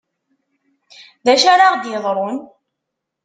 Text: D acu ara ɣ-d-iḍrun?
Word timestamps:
D 1.25 1.27
acu 1.33 1.47
ara 1.53 1.71
ɣ-d-iḍrun? 1.73 2.37